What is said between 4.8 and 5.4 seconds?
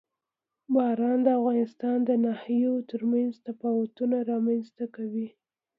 کوي.